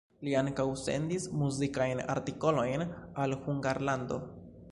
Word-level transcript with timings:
Li 0.27 0.31
ankaŭ 0.37 0.63
sendis 0.83 1.27
muzikajn 1.41 2.01
artikolojn 2.15 2.85
al 3.25 3.39
Hungarlando. 3.47 4.21